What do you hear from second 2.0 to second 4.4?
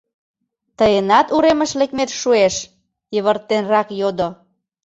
шуэш?— йывыртенрак йодо.